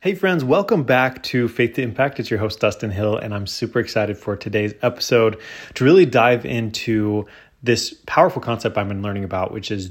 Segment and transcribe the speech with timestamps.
[0.00, 2.20] Hey, friends, welcome back to Faith to Impact.
[2.20, 5.40] It's your host, Dustin Hill, and I'm super excited for today's episode
[5.74, 7.26] to really dive into
[7.64, 9.90] this powerful concept I've been learning about, which is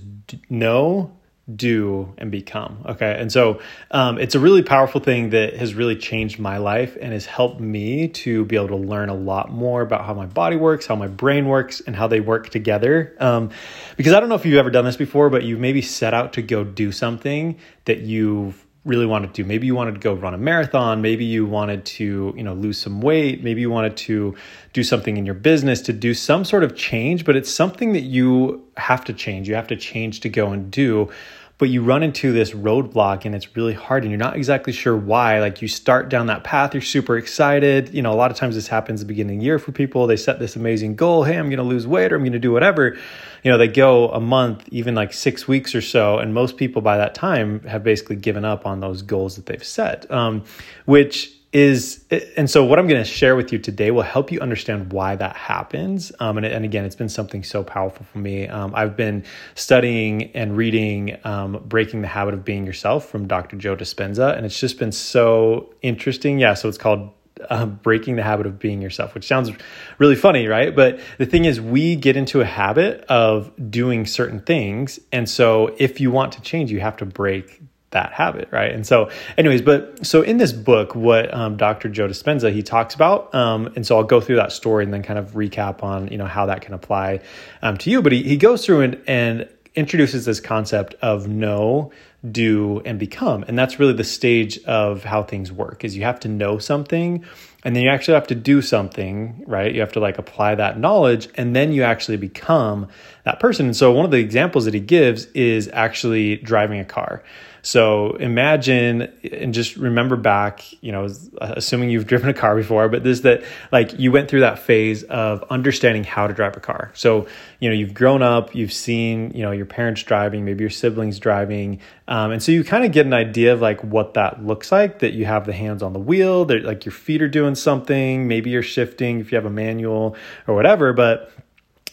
[0.50, 1.12] know,
[1.54, 2.86] do, and become.
[2.86, 3.18] Okay.
[3.20, 3.60] And so
[3.92, 7.60] um, it's a really powerful thing that has really changed my life and has helped
[7.60, 10.96] me to be able to learn a lot more about how my body works, how
[10.96, 13.14] my brain works, and how they work together.
[13.20, 13.50] Um,
[13.98, 16.32] because I don't know if you've ever done this before, but you've maybe set out
[16.34, 19.48] to go do something that you've really wanted to do.
[19.48, 21.02] Maybe you wanted to go run a marathon.
[21.02, 23.44] Maybe you wanted to, you know, lose some weight.
[23.44, 24.36] Maybe you wanted to
[24.74, 28.02] do something in your business to do some sort of change, but it's something that
[28.02, 29.48] you have to change.
[29.48, 31.10] You have to change to go and do
[31.58, 34.96] but you run into this roadblock and it's really hard and you're not exactly sure
[34.96, 35.40] why.
[35.40, 37.94] Like you start down that path you're super excited.
[37.94, 39.72] You know a lot of times this happens at the beginning of the year for
[39.72, 40.06] people.
[40.08, 42.40] They set this amazing goal hey i'm going to lose weight or i'm going to
[42.40, 42.98] do whatever.
[43.44, 46.82] You know they go a month even like six weeks or so and most people
[46.82, 50.44] by that time have basically given up on those goals that they've set um,
[50.86, 52.04] which is
[52.36, 55.16] and so what i'm going to share with you today will help you understand why
[55.16, 58.98] that happens um, and, and, again it's been something so powerful for me um, i've
[58.98, 59.24] been
[59.56, 64.46] studying and reading um, breaking the habit of being yourself from dr joe dispenza and
[64.46, 67.12] it's just been so interesting yeah so it's called
[67.50, 69.52] uh, breaking the habit of being yourself, which sounds
[69.98, 70.76] really funny, right?
[70.76, 75.00] But the thing is, we get into a habit of doing certain things.
[75.12, 78.72] And so if you want to change, you have to break that habit, right?
[78.72, 81.90] And so, anyways, but so in this book, what um, Dr.
[81.90, 85.04] Joe Dispenza he talks about, um, and so I'll go through that story and then
[85.04, 87.22] kind of recap on you know how that can apply
[87.62, 88.02] um, to you.
[88.02, 91.92] But he he goes through and and introduces this concept of know,
[92.30, 95.86] do, and become, and that's really the stage of how things work.
[95.86, 97.26] Is you have to know something.
[97.64, 99.74] And then you actually have to do something, right?
[99.74, 102.88] You have to like apply that knowledge and then you actually become
[103.26, 103.66] that person.
[103.66, 107.24] And so one of the examples that he gives is actually driving a car.
[107.68, 111.10] So imagine and just remember back, you know,
[111.42, 113.44] assuming you've driven a car before, but this that
[113.74, 116.92] like you went through that phase of understanding how to drive a car.
[116.94, 117.28] So,
[117.60, 121.20] you know, you've grown up, you've seen, you know, your parents driving, maybe your siblings
[121.20, 121.82] driving.
[122.08, 125.00] Um, and so you kind of get an idea of like what that looks like
[125.00, 128.30] that you have the hands on the wheel, that like your feet are doing something,
[128.30, 130.16] maybe you're shifting if you have a manual
[130.48, 130.94] or whatever.
[130.94, 131.34] But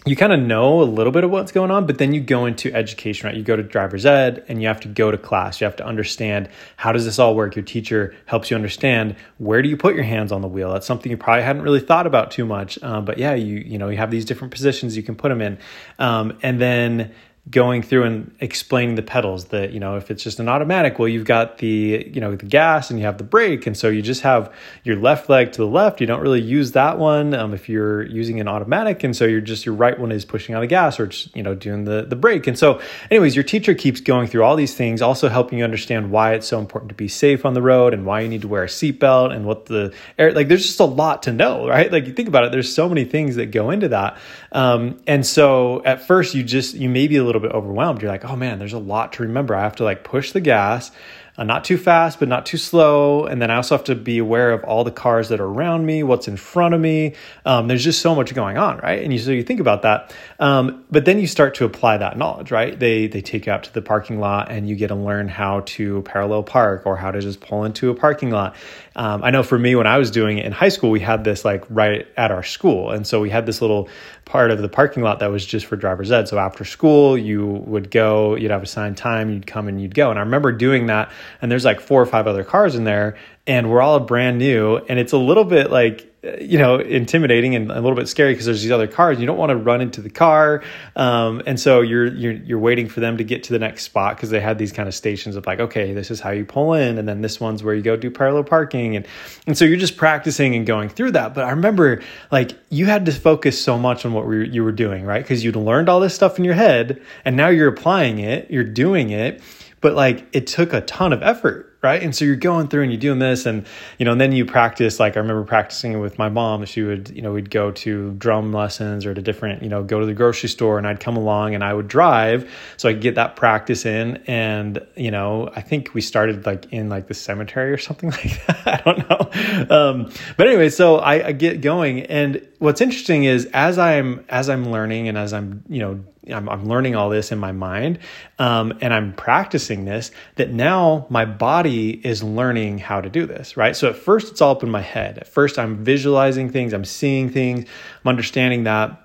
[0.06, 2.44] you kind of know a little bit of what's going on, but then you go
[2.44, 3.36] into education, right?
[3.36, 5.60] You go to driver's ed and you have to go to class.
[5.60, 7.56] You have to understand how does this all work?
[7.56, 10.72] Your teacher helps you understand where do you put your hands on the wheel?
[10.72, 12.80] That's something you probably hadn't really thought about too much.
[12.82, 15.40] Um, but yeah, you, you know, you have these different positions you can put them
[15.40, 15.58] in.
[15.98, 17.14] Um, and then
[17.50, 21.08] going through and explaining the pedals that you know if it's just an automatic well
[21.08, 23.66] you've got the you know the gas and you have the brake.
[23.66, 26.00] And so you just have your left leg to the left.
[26.00, 29.04] You don't really use that one um, if you're using an automatic.
[29.04, 31.42] And so you're just your right one is pushing on the gas or just you
[31.42, 32.46] know doing the the brake.
[32.46, 36.10] And so anyways your teacher keeps going through all these things also helping you understand
[36.10, 38.48] why it's so important to be safe on the road and why you need to
[38.48, 41.90] wear a seatbelt and what the air like there's just a lot to know right?
[41.90, 44.16] Like you think about it there's so many things that go into that
[44.54, 48.00] um, and so at first you just you may be a little bit overwhelmed.
[48.00, 49.54] You're like, oh man, there's a lot to remember.
[49.54, 50.92] I have to like push the gas,
[51.36, 53.24] uh, not too fast, but not too slow.
[53.24, 55.84] And then I also have to be aware of all the cars that are around
[55.84, 57.14] me, what's in front of me.
[57.44, 59.02] Um, there's just so much going on, right?
[59.02, 60.14] And you, so you think about that.
[60.38, 62.78] Um, but then you start to apply that knowledge, right?
[62.78, 65.60] They, they take you out to the parking lot and you get to learn how
[65.66, 68.54] to parallel park or how to just pull into a parking lot.
[68.96, 71.24] Um, I know for me, when I was doing it in high school, we had
[71.24, 72.90] this like right at our school.
[72.90, 73.88] And so we had this little
[74.24, 76.28] part of the parking lot that was just for driver's ed.
[76.28, 80.10] So after school, you would go, you'd have assigned time, you'd come and you'd go.
[80.10, 81.10] And I remember doing that.
[81.42, 83.16] And there's like four or five other cars in there
[83.46, 84.76] and we're all brand new.
[84.76, 86.10] And it's a little bit like,
[86.40, 89.20] you know, intimidating and a little bit scary because there's these other cars.
[89.20, 90.62] You don't want to run into the car,
[90.96, 94.16] um, and so you're you're you're waiting for them to get to the next spot
[94.16, 96.72] because they had these kind of stations of like, okay, this is how you pull
[96.72, 99.06] in, and then this one's where you go do parallel parking, and
[99.46, 101.34] and so you're just practicing and going through that.
[101.34, 102.00] But I remember
[102.32, 105.22] like you had to focus so much on what we, you were doing, right?
[105.22, 108.64] Because you'd learned all this stuff in your head, and now you're applying it, you're
[108.64, 109.42] doing it,
[109.84, 112.02] but like it took a ton of effort right?
[112.02, 113.66] And so you're going through and you're doing this, and
[113.98, 114.98] you know, and then you practice.
[114.98, 116.64] Like I remember practicing with my mom.
[116.64, 120.00] She would, you know, we'd go to drum lessons or to different, you know, go
[120.00, 123.02] to the grocery store, and I'd come along and I would drive so I could
[123.02, 124.16] get that practice in.
[124.26, 128.46] And you know, I think we started like in like the cemetery or something like
[128.46, 128.66] that.
[128.66, 129.76] I don't know.
[129.76, 134.48] Um, but anyway, so I, I get going, and what's interesting is as I'm as
[134.48, 137.98] I'm learning and as I'm you know I'm, I'm learning all this in my mind
[138.38, 143.56] um, and I'm practicing this, that now my body is learning how to do this,
[143.56, 143.76] right?
[143.76, 145.18] So at first, it's all up in my head.
[145.18, 147.68] At first, I'm visualizing things, I'm seeing things,
[148.04, 149.00] I'm understanding that.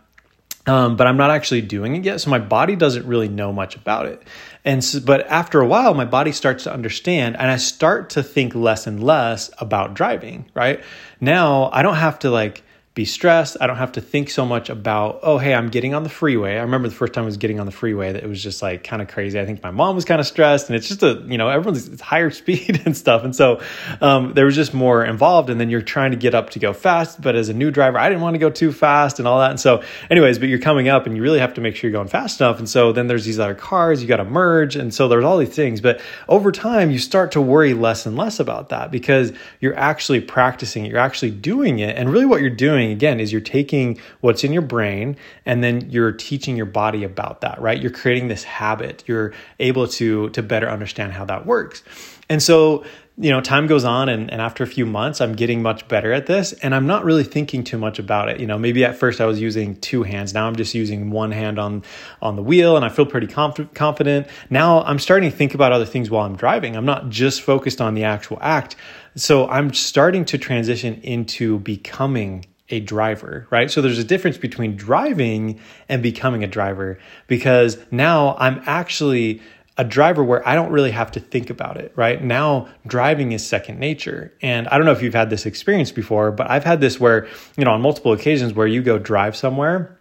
[0.67, 2.21] um, but I'm not actually doing it yet.
[2.21, 4.21] So my body doesn't really know much about it.
[4.63, 8.23] And so, but after a while, my body starts to understand and I start to
[8.23, 10.83] think less and less about driving, right?
[11.19, 12.63] Now I don't have to like
[12.95, 13.55] be stressed.
[13.61, 16.57] I don't have to think so much about, oh, hey, I'm getting on the freeway.
[16.57, 18.61] I remember the first time I was getting on the freeway that it was just
[18.61, 19.39] like kind of crazy.
[19.39, 21.87] I think my mom was kind of stressed and it's just a, you know, everyone's
[21.87, 23.23] it's higher speed and stuff.
[23.23, 23.61] And so
[24.01, 25.49] um, there was just more involved.
[25.49, 27.21] And then you're trying to get up to go fast.
[27.21, 29.51] But as a new driver, I didn't want to go too fast and all that.
[29.51, 31.97] And so, anyways, but you're coming up and you really have to make sure you're
[31.97, 32.57] going fast enough.
[32.59, 34.75] And so then there's these other cars, you got to merge.
[34.75, 35.79] And so there's all these things.
[35.79, 40.21] But over time, you start to worry less and less about that because you're actually
[40.21, 41.95] practicing, you're actually doing it.
[41.95, 45.89] And really what you're doing again is you're taking what's in your brain and then
[45.89, 47.81] you're teaching your body about that right?
[47.81, 49.03] You're creating this habit.
[49.07, 51.83] You're able to to better understand how that works.
[52.29, 52.83] And so
[53.19, 56.13] you know time goes on and, and after a few months i'm getting much better
[56.13, 58.39] at this and i'm not really thinking too much about it.
[58.39, 60.33] You know maybe at first i was using two hands.
[60.33, 61.83] Now i'm just using one hand on
[62.21, 64.27] on the wheel and i feel pretty conf- confident.
[64.49, 66.77] Now i'm starting to think about other things while i'm driving.
[66.77, 68.77] I'm not just focused on the actual act.
[69.15, 73.69] So i'm starting to transition into becoming a driver, right?
[73.69, 79.41] So there's a difference between driving and becoming a driver because now I'm actually
[79.77, 82.21] a driver where I don't really have to think about it, right?
[82.21, 84.33] Now driving is second nature.
[84.41, 87.27] And I don't know if you've had this experience before, but I've had this where,
[87.57, 89.98] you know, on multiple occasions where you go drive somewhere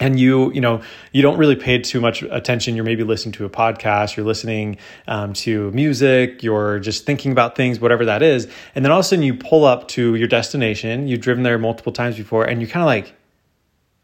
[0.00, 0.82] and you you know
[1.12, 2.74] you don't really pay too much attention.
[2.74, 7.54] You're maybe listening to a podcast you're listening um, to music you're just thinking about
[7.54, 8.48] things whatever that is.
[8.74, 11.58] And then all of a sudden you pull up to your destination you've driven there
[11.58, 13.14] multiple times before and you're kind of like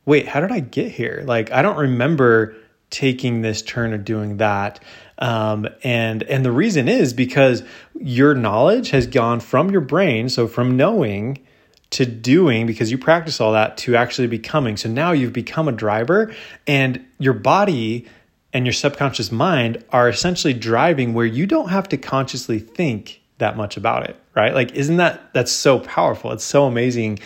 [0.04, 1.24] wait how did i get here?
[1.26, 2.54] Like i don't remember
[2.90, 4.80] taking this turn or doing that.
[5.18, 7.62] Um, and and the reason is because
[7.98, 11.38] your knowledge has gone from your brain so from knowing
[11.90, 14.76] to doing because you practice all that to actually becoming.
[14.76, 16.34] So now you've become a driver
[16.66, 18.06] and your body
[18.52, 23.56] and your subconscious mind are essentially driving where you don't have to consciously think that
[23.56, 24.54] much about it, right?
[24.54, 26.32] Like, isn't that that's so powerful?
[26.32, 27.18] It's so amazing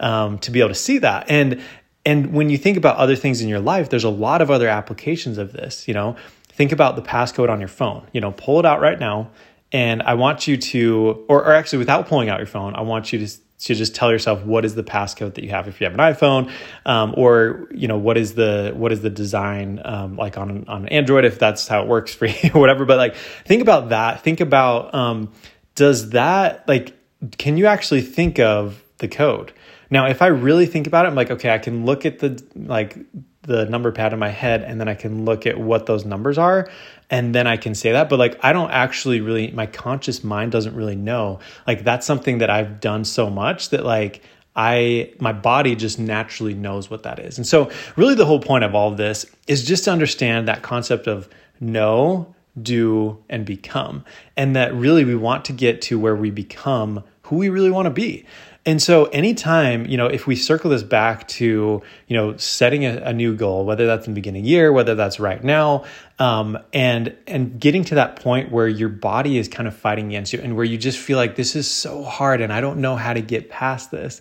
[0.00, 1.26] um, to be able to see that.
[1.30, 1.62] And
[2.06, 4.66] and when you think about other things in your life, there's a lot of other
[4.66, 5.86] applications of this.
[5.86, 6.16] You know,
[6.48, 8.06] think about the passcode on your phone.
[8.12, 9.30] You know, pull it out right now,
[9.72, 13.12] and I want you to, or, or actually, without pulling out your phone, I want
[13.12, 15.84] you to to just tell yourself what is the passcode that you have if you
[15.84, 16.50] have an iPhone,
[16.86, 20.88] um, or you know what is the what is the design um, like on on
[20.88, 22.84] Android if that's how it works for you or whatever.
[22.84, 23.14] But like
[23.44, 24.22] think about that.
[24.22, 25.32] Think about um,
[25.74, 26.94] does that like
[27.38, 29.52] can you actually think of the code?
[29.90, 32.42] Now, if I really think about it, I'm like, okay, I can look at the
[32.54, 32.98] like
[33.42, 36.38] the number pad in my head and then I can look at what those numbers
[36.38, 36.68] are
[37.10, 38.08] and then I can say that.
[38.08, 41.38] But like, I don't actually really, my conscious mind doesn't really know.
[41.66, 44.22] Like, that's something that I've done so much that like,
[44.56, 47.38] I my body just naturally knows what that is.
[47.38, 50.62] And so really the whole point of all of this is just to understand that
[50.62, 51.28] concept of
[51.60, 54.04] know, do and become.
[54.36, 57.86] And that really we want to get to where we become who we really want
[57.86, 58.26] to be.
[58.68, 62.98] And so anytime, you know, if we circle this back to, you know, setting a,
[62.98, 65.86] a new goal, whether that's in the beginning year, whether that's right now,
[66.18, 70.34] um, and and getting to that point where your body is kind of fighting against
[70.34, 72.94] you and where you just feel like this is so hard and I don't know
[72.94, 74.20] how to get past this.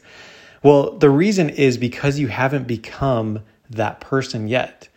[0.64, 4.88] Well, the reason is because you haven't become that person yet.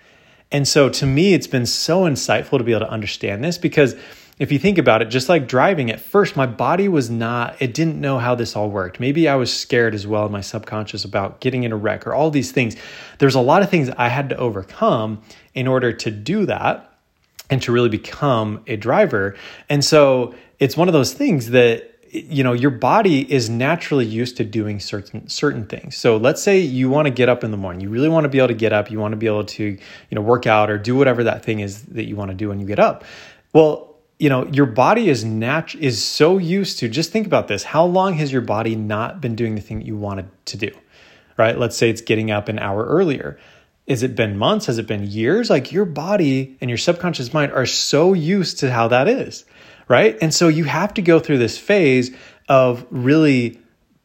[0.52, 3.97] And so to me, it's been so insightful to be able to understand this because
[4.40, 7.75] if you think about it, just like driving at first, my body was not, it
[7.75, 8.99] didn't know how this all worked.
[8.99, 12.14] Maybe I was scared as well in my subconscious about getting in a wreck or
[12.14, 12.75] all these things.
[13.18, 15.20] There's a lot of things I had to overcome
[15.52, 16.90] in order to do that
[17.50, 19.37] and to really become a driver.
[19.68, 24.38] And so it's one of those things that you know your body is naturally used
[24.38, 27.56] to doing certain certain things so let's say you want to get up in the
[27.56, 29.44] morning you really want to be able to get up you want to be able
[29.44, 29.78] to you
[30.11, 32.59] know work out or do whatever that thing is that you want to do when
[32.59, 33.04] you get up
[33.52, 33.89] well
[34.20, 37.84] you know your body is nat- is so used to just think about this how
[37.84, 40.70] long has your body not been doing the thing that you wanted to do
[41.40, 41.58] right?
[41.58, 43.38] Let's say it's getting up an hour earlier.
[43.88, 44.66] Has it been months?
[44.66, 45.48] Has it been years?
[45.48, 49.44] Like your body and your subconscious mind are so used to how that is
[49.88, 50.16] right?
[50.22, 52.16] And so you have to go through this phase
[52.48, 53.58] of really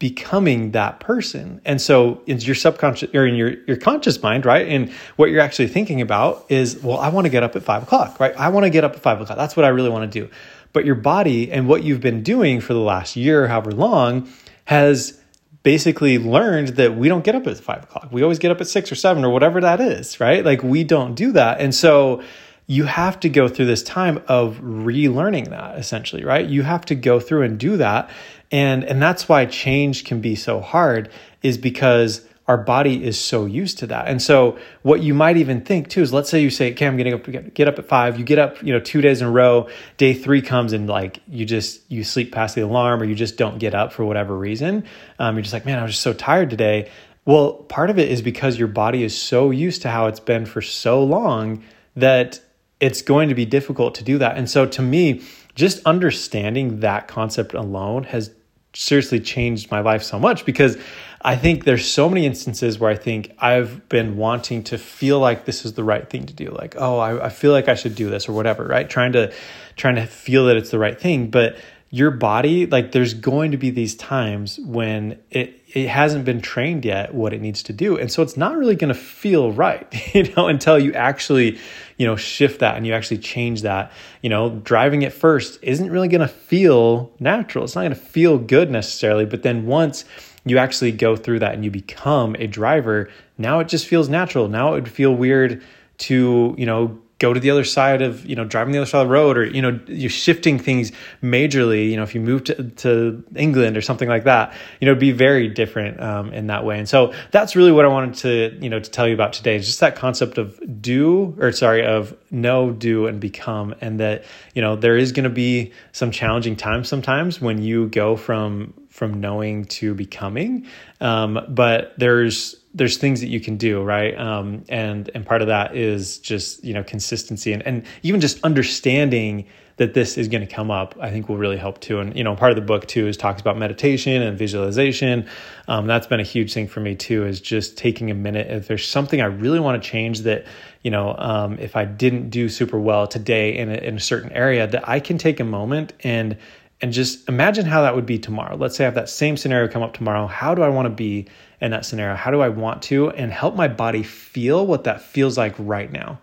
[0.09, 1.59] becoming that person.
[1.65, 4.67] And so in your subconscious or in your, your conscious mind, right?
[4.67, 7.81] And what you're actually thinking about is, well, I want to get up at five
[7.81, 8.35] o'clock, right?
[8.37, 9.35] I want to get up at five o'clock.
[9.35, 10.29] That's what I really want to do.
[10.73, 14.29] But your body and what you've been doing for the last year, however long,
[14.65, 15.19] has
[15.63, 18.09] basically learned that we don't get up at five o'clock.
[18.11, 20.45] We always get up at six or seven or whatever that is, right?
[20.45, 21.59] Like we don't do that.
[21.59, 22.21] And so
[22.67, 26.47] you have to go through this time of relearning that essentially, right?
[26.47, 28.09] You have to go through and do that
[28.51, 31.09] and and that's why change can be so hard
[31.41, 34.07] is because our body is so used to that.
[34.07, 36.95] And so what you might even think too is let's say you say, okay, I'm
[36.95, 39.31] getting up, get up at five, you get up, you know, two days in a
[39.31, 39.67] row,
[39.97, 43.37] day three comes and like you just, you sleep past the alarm or you just
[43.37, 44.85] don't get up for whatever reason.
[45.17, 46.91] Um, you're just like, man, I was just so tired today.
[47.25, 50.45] Well, part of it is because your body is so used to how it's been
[50.45, 51.63] for so long
[51.95, 52.39] that
[52.85, 54.37] it's going to be difficult to do that.
[54.37, 55.23] And so to me,
[55.55, 58.29] just understanding that concept alone has
[58.75, 60.77] seriously changed my life so much because
[61.21, 65.45] I think there's so many instances where I think I've been wanting to feel like
[65.45, 66.51] this is the right thing to do.
[66.51, 68.87] Like, oh, I, I feel like I should do this or whatever, right?
[68.87, 69.33] Trying to
[69.75, 71.31] trying to feel that it's the right thing.
[71.31, 71.57] But
[71.95, 76.83] your body, like there's going to be these times when it it hasn't been trained
[76.83, 77.97] yet what it needs to do.
[77.97, 81.57] And so it's not really going to feel right, you know, until you actually,
[81.95, 83.93] you know, shift that and you actually change that.
[84.21, 87.63] You know, driving it first isn't really going to feel natural.
[87.63, 90.03] It's not going to feel good necessarily, but then once
[90.43, 94.49] you actually go through that and you become a driver, now it just feels natural.
[94.49, 95.63] Now it would feel weird
[95.99, 99.01] to, you know, go to the other side of you know driving the other side
[99.01, 100.91] of the road or you know you're shifting things
[101.23, 104.95] majorly you know if you move to, to england or something like that you know
[104.95, 108.57] be very different um, in that way and so that's really what i wanted to
[108.61, 111.85] you know to tell you about today is just that concept of do or sorry
[111.85, 116.11] of know do and become and that you know there is going to be some
[116.11, 120.65] challenging times sometimes when you go from from knowing to becoming.
[121.01, 124.17] Um, but there's there's things that you can do, right?
[124.19, 128.43] Um, and and part of that is just you know consistency and and even just
[128.43, 129.45] understanding
[129.77, 130.95] that this is going to come up.
[130.99, 131.99] I think will really help too.
[131.99, 135.27] And you know, part of the book too is talks about meditation and visualization.
[135.67, 137.25] Um, that's been a huge thing for me too.
[137.25, 140.45] Is just taking a minute if there's something I really want to change that
[140.81, 144.33] you know um, if I didn't do super well today in a, in a certain
[144.33, 146.37] area that I can take a moment and
[146.81, 148.57] and just imagine how that would be tomorrow.
[148.57, 150.27] Let's say I have that same scenario come up tomorrow.
[150.27, 151.27] How do I want to be
[151.61, 152.15] in that scenario?
[152.15, 155.91] How do I want to and help my body feel what that feels like right
[155.91, 156.19] now?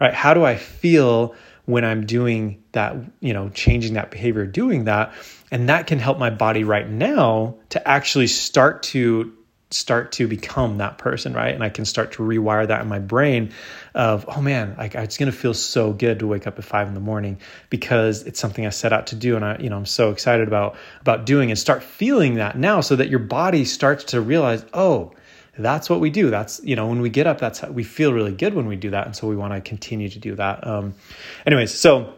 [0.00, 0.14] Right?
[0.14, 1.34] How do I feel
[1.64, 5.12] when I'm doing that, you know, changing that behavior, doing that?
[5.50, 9.32] And that can help my body right now to actually start to
[9.72, 11.54] start to become that person, right?
[11.54, 13.52] And I can start to rewire that in my brain
[13.94, 17.00] of, oh man, it's gonna feel so good to wake up at five in the
[17.00, 17.38] morning
[17.70, 20.48] because it's something I set out to do, and I, you know, I'm so excited
[20.48, 24.64] about about doing and start feeling that now, so that your body starts to realize,
[24.72, 25.12] oh,
[25.58, 26.30] that's what we do.
[26.30, 28.76] That's you know, when we get up, that's how we feel really good when we
[28.76, 30.66] do that, and so we want to continue to do that.
[30.66, 30.94] Um,
[31.46, 32.14] anyways, so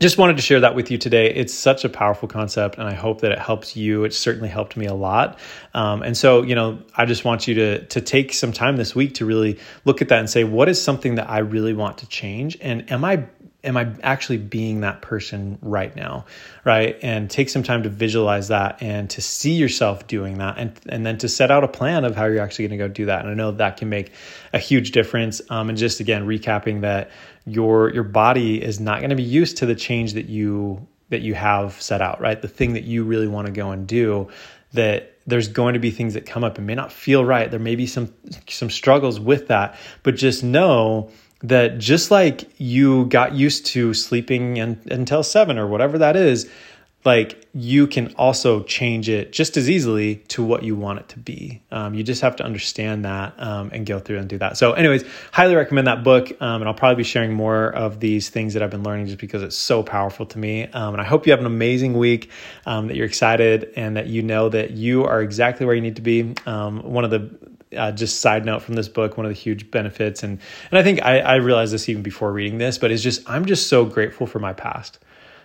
[0.00, 1.34] just wanted to share that with you today.
[1.34, 4.04] It's such a powerful concept, and I hope that it helps you.
[4.04, 5.38] It certainly helped me a lot.
[5.74, 8.94] Um, and so, you know, I just want you to to take some time this
[8.94, 11.98] week to really look at that and say, what is something that I really want
[11.98, 13.24] to change, and am I
[13.64, 16.26] am I actually being that person right now?
[16.64, 16.96] Right.
[17.02, 21.04] And take some time to visualize that and to see yourself doing that and, and
[21.04, 23.22] then to set out a plan of how you're actually going to go do that.
[23.22, 24.12] And I know that can make
[24.52, 25.40] a huge difference.
[25.50, 27.10] Um, and just again, recapping that
[27.46, 31.22] your, your body is not going to be used to the change that you, that
[31.22, 32.40] you have set out, right?
[32.40, 34.28] The thing that you really want to go and do
[34.72, 37.50] that there's going to be things that come up and may not feel right.
[37.50, 38.14] There may be some,
[38.48, 41.10] some struggles with that, but just know
[41.42, 46.50] that just like you got used to sleeping in, until seven or whatever that is,
[47.04, 51.18] like you can also change it just as easily to what you want it to
[51.18, 51.62] be.
[51.70, 54.56] Um, you just have to understand that um, and go through and do that.
[54.56, 56.30] So, anyways, highly recommend that book.
[56.42, 59.18] Um, and I'll probably be sharing more of these things that I've been learning just
[59.18, 60.66] because it's so powerful to me.
[60.66, 62.30] Um, and I hope you have an amazing week,
[62.66, 65.96] um, that you're excited, and that you know that you are exactly where you need
[65.96, 66.34] to be.
[66.46, 67.30] Um, one of the
[67.76, 70.82] uh, just side note from this book, one of the huge benefits, and and I
[70.82, 73.84] think I, I realized this even before reading this, but it's just I'm just so
[73.84, 74.98] grateful for my past.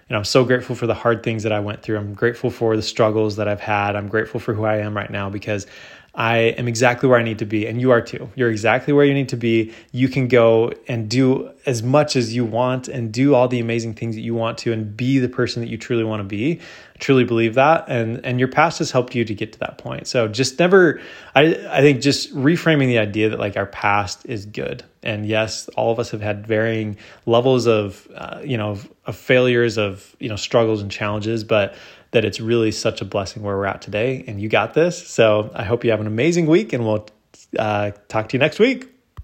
[0.10, 1.98] And I'm so grateful for the hard things that I went through.
[1.98, 3.96] I'm grateful for the struggles that I've had.
[3.96, 5.66] I'm grateful for who I am right now because
[6.16, 8.30] I am exactly where I need to be, and you are too.
[8.36, 9.74] You're exactly where you need to be.
[9.92, 13.96] You can go and do as much as you want and do all the amazing
[13.96, 16.60] things that you want to and be the person that you truly want to be.
[16.60, 17.86] I truly believe that.
[17.88, 20.06] And and your past has helped you to get to that point.
[20.06, 21.02] So just never
[21.34, 24.84] I I think just reframing the idea that like our past is good.
[25.02, 29.16] And yes, all of us have had varying levels of uh, you know of, of
[29.16, 31.74] failures of you know struggles and challenges, but
[32.14, 34.24] that it's really such a blessing where we're at today.
[34.28, 35.08] And you got this.
[35.08, 37.08] So I hope you have an amazing week and we'll
[37.60, 38.93] uh, talk to you next week.